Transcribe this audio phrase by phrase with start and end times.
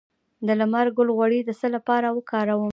[0.45, 2.69] د لمر ګل غوړي د څه لپاره وکاروم؟